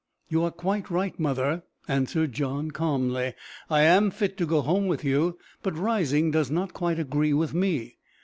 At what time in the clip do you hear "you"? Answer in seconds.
0.29-0.41, 5.03-5.37